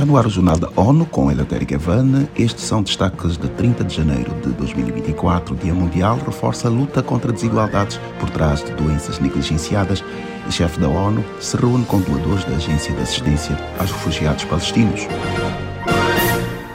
Está 0.00 0.10
no 0.10 0.16
ar 0.16 0.26
o 0.26 0.30
Jornal 0.30 0.58
da 0.58 0.70
ONU 0.76 1.04
com 1.04 1.30
Eleutério 1.30 1.66
Evane. 1.74 2.26
Estes 2.34 2.64
são 2.64 2.82
destaques 2.82 3.36
de 3.36 3.46
30 3.50 3.84
de 3.84 3.96
janeiro 3.96 4.32
de 4.40 4.48
2024. 4.52 5.54
O 5.54 5.58
Dia 5.58 5.74
Mundial 5.74 6.18
reforça 6.24 6.68
a 6.68 6.70
luta 6.70 7.02
contra 7.02 7.30
desigualdades 7.30 8.00
por 8.18 8.30
trás 8.30 8.64
de 8.64 8.72
doenças 8.72 9.18
negligenciadas. 9.18 10.02
O 10.48 10.50
chefe 10.50 10.80
da 10.80 10.88
ONU 10.88 11.22
se 11.38 11.54
reúne 11.54 11.84
com 11.84 12.00
doadores 12.00 12.46
da 12.46 12.56
Agência 12.56 12.94
de 12.94 13.02
Assistência 13.02 13.54
aos 13.78 13.90
Refugiados 13.90 14.44
Palestinos. 14.44 15.02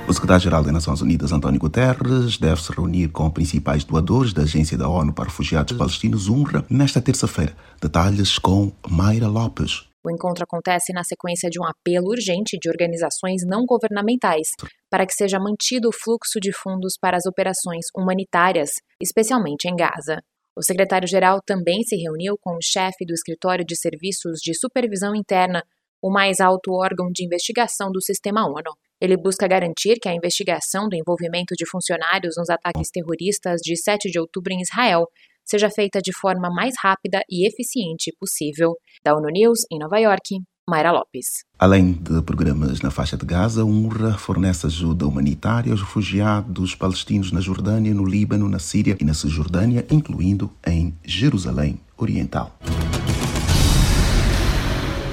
O 0.08 0.14
secretário-geral 0.14 0.62
das 0.62 0.74
Nações 0.74 1.02
Unidas, 1.02 1.32
António 1.32 1.60
Guterres, 1.60 2.38
deve 2.38 2.62
se 2.62 2.72
reunir 2.72 3.08
com 3.08 3.28
principais 3.32 3.84
doadores 3.84 4.34
da 4.34 4.44
Agência 4.44 4.78
da 4.78 4.88
ONU 4.88 5.12
para 5.12 5.26
Refugiados 5.26 5.76
Palestinos, 5.76 6.28
UNRWA, 6.28 6.64
nesta 6.70 7.02
terça-feira. 7.02 7.58
Detalhes 7.82 8.38
com 8.38 8.72
Mayra 8.88 9.28
Lopes. 9.28 9.95
O 10.06 10.12
encontro 10.12 10.44
acontece 10.44 10.94
na 10.94 11.04
sequência 11.04 11.50
de 11.50 11.60
um 11.60 11.66
apelo 11.66 12.10
urgente 12.10 12.60
de 12.62 12.70
organizações 12.70 13.42
não 13.44 13.66
governamentais 13.66 14.52
para 14.88 15.04
que 15.04 15.16
seja 15.16 15.40
mantido 15.40 15.90
o 15.90 15.92
fluxo 15.92 16.40
de 16.40 16.54
fundos 16.54 16.96
para 16.96 17.18
as 17.18 17.26
operações 17.26 17.88
humanitárias, 17.98 18.74
especialmente 19.02 19.68
em 19.68 19.76
Gaza. 19.76 20.22
O 20.56 20.62
secretário-geral 20.62 21.42
também 21.44 21.82
se 21.82 21.96
reuniu 21.96 22.38
com 22.40 22.56
o 22.56 22.62
chefe 22.62 23.04
do 23.04 23.16
Escritório 23.16 23.66
de 23.66 23.76
Serviços 23.76 24.40
de 24.42 24.54
Supervisão 24.54 25.16
Interna, 25.16 25.64
o 26.00 26.12
mais 26.12 26.40
alto 26.40 26.72
órgão 26.72 27.12
de 27.12 27.26
investigação 27.26 27.92
do 27.92 28.00
sistema 28.00 28.46
ONU. 28.46 28.78
Ele 29.02 29.18
busca 29.18 29.48
garantir 29.48 29.96
que 30.00 30.08
a 30.08 30.14
investigação 30.14 30.88
do 30.88 30.96
envolvimento 30.96 31.56
de 31.56 31.68
funcionários 31.68 32.36
nos 32.38 32.50
ataques 32.52 32.92
terroristas 32.92 33.60
de 33.60 33.76
7 33.76 34.12
de 34.12 34.20
outubro 34.20 34.54
em 34.54 34.62
Israel 34.62 35.08
seja 35.46 35.70
feita 35.70 36.02
de 36.02 36.12
forma 36.14 36.50
mais 36.50 36.74
rápida 36.82 37.22
e 37.30 37.48
eficiente 37.48 38.12
possível. 38.20 38.74
Da 39.04 39.16
ONU 39.16 39.30
News, 39.32 39.60
em 39.72 39.80
Nova 39.80 39.98
York, 39.98 40.40
Mayra 40.68 40.92
Lopes. 40.92 41.44
Além 41.60 41.94
de 41.94 42.22
programas 42.24 42.82
na 42.82 42.90
faixa 42.90 43.16
de 43.16 43.26
Gaza, 43.26 43.62
a 43.62 43.66
UNRWA 43.66 44.18
fornece 44.18 44.66
ajuda 44.66 45.06
humanitária 45.06 45.72
aos 45.72 45.82
refugiados 45.82 46.74
palestinos 46.74 47.32
na 47.32 47.40
Jordânia, 47.40 47.94
no 47.94 48.04
Líbano, 48.04 48.50
na 48.50 48.58
Síria 48.58 48.98
e 49.00 49.06
na 49.06 49.14
Cisjordânia, 49.14 49.86
incluindo 49.92 50.52
em 50.66 50.98
Jerusalém 51.04 51.80
Oriental. 51.98 52.58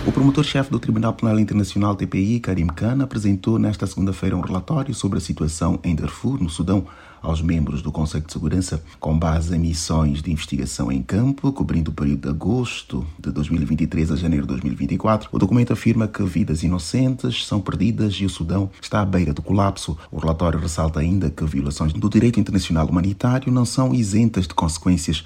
O 0.05 0.11
promotor-chefe 0.11 0.69
do 0.69 0.81
Tribunal 0.81 1.13
Penal 1.13 1.39
Internacional 1.39 1.95
TPI, 1.95 2.41
Karim 2.41 2.67
Khan, 2.67 3.05
apresentou 3.05 3.57
nesta 3.57 3.87
segunda-feira 3.87 4.37
um 4.37 4.41
relatório 4.41 4.93
sobre 4.93 5.19
a 5.19 5.21
situação 5.21 5.79
em 5.85 5.95
Darfur, 5.95 6.43
no 6.43 6.51
Sudão, 6.51 6.85
aos 7.23 7.41
membros 7.41 7.83
do 7.83 7.93
Conselho 7.93 8.27
de 8.27 8.33
Segurança, 8.33 8.83
com 8.99 9.17
base 9.17 9.55
em 9.55 9.61
missões 9.61 10.21
de 10.21 10.33
investigação 10.33 10.91
em 10.91 11.01
campo, 11.01 11.53
cobrindo 11.53 11.93
o 11.93 11.95
período 11.95 12.23
de 12.23 12.29
agosto 12.31 13.07
de 13.17 13.31
2023 13.31 14.11
a 14.11 14.17
janeiro 14.17 14.45
de 14.45 14.49
2024. 14.49 15.29
O 15.31 15.39
documento 15.39 15.73
afirma 15.73 16.09
que 16.09 16.25
vidas 16.25 16.65
inocentes 16.65 17.47
são 17.47 17.61
perdidas 17.61 18.15
e 18.15 18.25
o 18.25 18.29
Sudão 18.29 18.69
está 18.83 19.03
à 19.03 19.07
beira 19.07 19.33
do 19.33 19.41
colapso. 19.41 19.97
O 20.11 20.19
relatório 20.19 20.59
ressalta 20.59 20.99
ainda 20.99 21.31
que 21.31 21.45
violações 21.45 21.93
do 21.93 22.11
direito 22.11 22.41
internacional 22.41 22.89
humanitário 22.89 23.53
não 23.53 23.65
são 23.65 23.95
isentas 23.95 24.49
de 24.49 24.55
consequências 24.55 25.25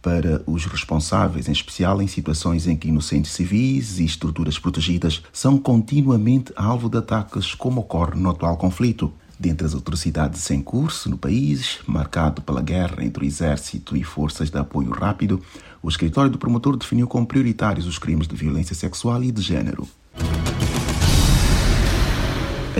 para 0.00 0.42
os 0.46 0.64
responsáveis, 0.64 1.48
em 1.48 1.52
especial 1.52 2.00
em 2.00 2.06
situações 2.06 2.66
em 2.66 2.76
que 2.76 2.88
inocentes 2.88 3.32
civis 3.32 3.98
e 3.98 4.04
estruturas 4.04 4.58
protegidas 4.58 5.22
são 5.32 5.58
continuamente 5.58 6.52
alvo 6.56 6.88
de 6.88 6.98
ataques, 6.98 7.54
como 7.54 7.80
ocorre 7.80 8.18
no 8.18 8.30
atual 8.30 8.56
conflito. 8.56 9.12
Dentre 9.40 9.66
as 9.66 9.74
atrocidades 9.74 10.50
em 10.50 10.60
curso 10.60 11.08
no 11.08 11.16
país, 11.16 11.78
marcado 11.86 12.42
pela 12.42 12.60
guerra 12.60 13.04
entre 13.04 13.24
o 13.24 13.26
exército 13.26 13.96
e 13.96 14.02
forças 14.02 14.50
de 14.50 14.58
apoio 14.58 14.90
rápido, 14.90 15.40
o 15.80 15.88
escritório 15.88 16.30
do 16.30 16.38
promotor 16.38 16.76
definiu 16.76 17.06
como 17.06 17.26
prioritários 17.26 17.86
os 17.86 17.98
crimes 17.98 18.26
de 18.26 18.34
violência 18.34 18.74
sexual 18.74 19.22
e 19.22 19.30
de 19.30 19.40
género. 19.40 19.86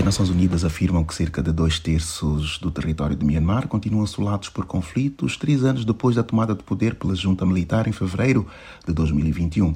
Nações 0.09 0.31
Unidas 0.31 0.65
afirmam 0.65 1.03
que 1.03 1.13
cerca 1.13 1.39
de 1.39 1.51
dois 1.51 1.77
terços 1.77 2.57
do 2.57 2.71
território 2.71 3.15
de 3.15 3.23
Myanmar 3.23 3.67
continuam 3.67 4.03
assolados 4.03 4.49
por 4.49 4.65
conflitos, 4.65 5.37
três 5.37 5.63
anos 5.63 5.85
depois 5.85 6.15
da 6.15 6.23
tomada 6.23 6.55
de 6.55 6.63
poder 6.63 6.95
pela 6.95 7.13
junta 7.13 7.45
militar 7.45 7.87
em 7.87 7.91
fevereiro 7.91 8.47
de 8.87 8.91
2021. 8.91 9.75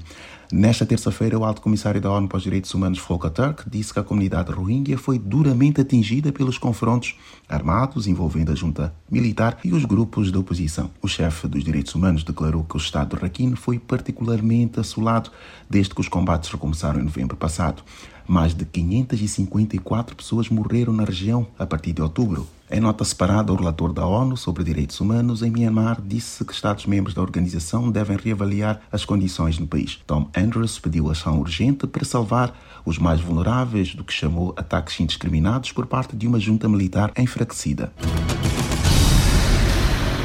Nesta 0.52 0.88
terça-feira, 0.88 1.38
o 1.38 1.46
alto 1.46 1.62
comissário 1.62 2.02
da 2.02 2.12
ONU 2.12 2.28
para 2.28 2.38
os 2.38 2.44
Direitos 2.44 2.74
Humanos, 2.74 3.00
Volker 3.00 3.30
Turk, 3.30 3.70
disse 3.70 3.94
que 3.94 4.00
a 4.00 4.04
comunidade 4.04 4.52
rohingya 4.52 4.98
foi 4.98 5.20
duramente 5.20 5.82
atingida 5.82 6.32
pelos 6.32 6.58
confrontos 6.58 7.16
armados 7.48 8.08
envolvendo 8.08 8.52
a 8.52 8.56
junta 8.56 8.94
militar 9.10 9.60
e 9.64 9.72
os 9.72 9.86
grupos 9.86 10.32
da 10.32 10.40
oposição. 10.40 10.90
O 11.02 11.08
chefe 11.08 11.48
dos 11.48 11.64
direitos 11.64 11.94
humanos 11.94 12.24
declarou 12.24 12.64
que 12.64 12.76
o 12.76 12.78
Estado 12.78 13.16
Rakhine 13.16 13.56
foi 13.56 13.78
particularmente 13.78 14.80
assolado 14.80 15.32
desde 15.70 15.94
que 15.94 16.02
os 16.02 16.08
combates 16.08 16.50
recomeçaram 16.50 17.00
em 17.00 17.04
novembro 17.04 17.38
passado. 17.38 17.84
Mais 18.28 18.54
de 18.54 18.66
554 18.66 20.16
pessoas 20.16 20.50
morreram 20.50 20.94
na 20.94 21.04
região 21.04 21.48
a 21.58 21.66
partir 21.66 21.94
de 21.94 22.02
outubro. 22.02 22.48
Em 22.72 22.80
nota 22.80 23.04
separada, 23.04 23.54
o 23.54 23.56
relator 23.56 23.94
da 23.94 24.06
ONU 24.06 24.36
sobre 24.36 24.64
direitos 24.64 25.00
humanos 25.00 25.44
em 25.44 25.52
Myanmar 25.52 26.02
disse 26.02 26.44
que 26.44 26.54
Estados-membros 26.54 27.14
da 27.14 27.22
organização 27.22 27.92
devem 27.92 28.18
reavaliar 28.18 28.82
as 28.92 29.06
condições 29.06 29.60
no 29.60 29.68
país. 29.68 30.00
Tom 30.08 30.28
Andrews 30.36 30.80
pediu 30.80 31.12
ação 31.12 31.40
urgente 31.40 31.86
para 31.86 32.04
salvar 32.04 32.58
os 32.84 32.98
mais 32.98 33.22
vulneráveis 33.22 33.94
do 33.94 34.04
que 34.04 34.12
chamou 34.12 34.54
ataques 34.58 35.00
indiscriminados 35.00 35.72
por 35.72 35.86
parte 35.86 36.16
de 36.16 36.26
uma 36.26 36.40
junta 36.40 36.68
militar 36.68 37.12
enfraquecida. 37.18 37.94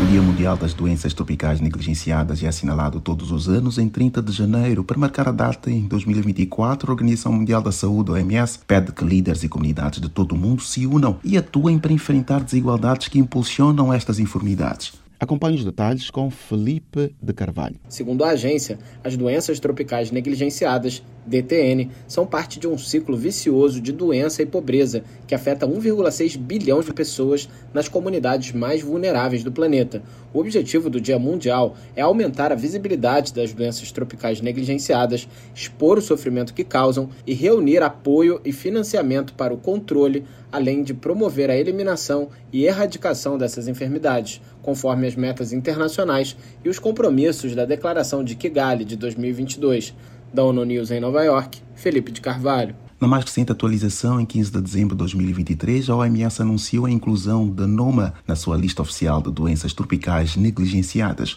O 0.00 0.06
Dia 0.06 0.22
Mundial 0.22 0.56
das 0.56 0.72
Doenças 0.72 1.12
Tropicais 1.12 1.60
Negligenciadas 1.60 2.40
é 2.44 2.46
assinalado 2.46 3.00
todos 3.00 3.32
os 3.32 3.48
anos 3.48 3.78
em 3.78 3.88
30 3.88 4.22
de 4.22 4.30
janeiro. 4.30 4.84
Para 4.84 4.96
marcar 4.96 5.26
a 5.26 5.32
data, 5.32 5.68
em 5.72 5.88
2024, 5.88 6.88
a 6.88 6.94
Organização 6.94 7.32
Mundial 7.32 7.60
da 7.60 7.72
Saúde, 7.72 8.12
OMS, 8.12 8.60
pede 8.64 8.92
que 8.92 9.04
líderes 9.04 9.42
e 9.42 9.48
comunidades 9.48 10.00
de 10.00 10.08
todo 10.08 10.36
o 10.36 10.38
mundo 10.38 10.62
se 10.62 10.86
unam 10.86 11.18
e 11.24 11.36
atuem 11.36 11.80
para 11.80 11.92
enfrentar 11.92 12.44
desigualdades 12.44 13.08
que 13.08 13.18
impulsionam 13.18 13.92
estas 13.92 14.20
enfermidades. 14.20 14.92
Acompanhe 15.18 15.56
os 15.56 15.64
detalhes 15.64 16.10
com 16.10 16.30
Felipe 16.30 17.12
de 17.20 17.32
Carvalho. 17.32 17.74
Segundo 17.88 18.22
a 18.22 18.28
agência, 18.28 18.78
as 19.02 19.16
doenças 19.16 19.58
tropicais 19.58 20.12
negligenciadas, 20.12 21.02
DTN, 21.28 21.90
são 22.06 22.26
parte 22.26 22.58
de 22.58 22.66
um 22.66 22.76
ciclo 22.76 23.16
vicioso 23.16 23.80
de 23.80 23.92
doença 23.92 24.42
e 24.42 24.46
pobreza 24.46 25.04
que 25.26 25.34
afeta 25.34 25.66
1,6 25.66 26.36
bilhão 26.38 26.80
de 26.80 26.92
pessoas 26.92 27.48
nas 27.72 27.88
comunidades 27.88 28.52
mais 28.52 28.82
vulneráveis 28.82 29.44
do 29.44 29.52
planeta. 29.52 30.02
O 30.32 30.40
objetivo 30.40 30.90
do 30.90 31.00
Dia 31.00 31.18
Mundial 31.18 31.76
é 31.94 32.02
aumentar 32.02 32.50
a 32.50 32.56
visibilidade 32.56 33.32
das 33.32 33.52
doenças 33.52 33.92
tropicais 33.92 34.40
negligenciadas, 34.40 35.28
expor 35.54 35.98
o 35.98 36.02
sofrimento 36.02 36.54
que 36.54 36.64
causam 36.64 37.08
e 37.26 37.34
reunir 37.34 37.82
apoio 37.82 38.40
e 38.44 38.52
financiamento 38.52 39.34
para 39.34 39.52
o 39.52 39.58
controle, 39.58 40.24
além 40.50 40.82
de 40.82 40.94
promover 40.94 41.50
a 41.50 41.56
eliminação 41.56 42.28
e 42.52 42.64
erradicação 42.64 43.36
dessas 43.36 43.68
enfermidades, 43.68 44.40
conforme 44.62 45.06
as 45.06 45.14
metas 45.14 45.52
internacionais 45.52 46.36
e 46.64 46.68
os 46.68 46.78
compromissos 46.78 47.54
da 47.54 47.64
Declaração 47.64 48.24
de 48.24 48.34
Kigali 48.34 48.84
de 48.84 48.96
2022. 48.96 49.94
Da 50.32 50.44
ONU 50.44 50.64
News 50.64 50.90
em 50.90 51.00
Nova 51.00 51.22
York, 51.24 51.60
Felipe 51.74 52.12
de 52.12 52.20
Carvalho. 52.20 52.74
Na 53.00 53.06
mais 53.06 53.24
recente 53.24 53.52
atualização, 53.52 54.20
em 54.20 54.26
15 54.26 54.50
de 54.50 54.60
dezembro 54.60 54.94
de 54.94 54.98
2023, 54.98 55.88
a 55.88 55.96
OMS 55.96 56.42
anunciou 56.42 56.84
a 56.84 56.90
inclusão 56.90 57.48
da 57.48 57.66
NOMA 57.66 58.12
na 58.26 58.34
sua 58.34 58.56
lista 58.56 58.82
oficial 58.82 59.22
de 59.22 59.30
doenças 59.30 59.72
tropicais 59.72 60.36
negligenciadas. 60.36 61.36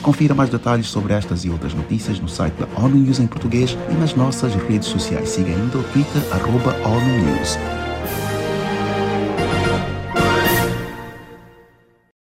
Confira 0.00 0.34
mais 0.34 0.50
detalhes 0.50 0.86
sobre 0.88 1.12
estas 1.12 1.44
e 1.44 1.50
outras 1.50 1.74
notícias 1.74 2.18
no 2.18 2.28
site 2.28 2.54
da 2.54 2.82
ONU 2.82 2.96
News 2.96 3.20
em 3.20 3.26
português 3.26 3.76
e 3.90 3.94
nas 3.94 4.14
nossas 4.14 4.54
redes 4.54 4.88
sociais. 4.88 5.28
Siga 5.28 5.50
ainda 5.50 5.78
o 5.78 5.82
Twitter, 5.84 6.22
arroba 6.32 6.74
ONU 6.86 7.24
News. 7.24 7.58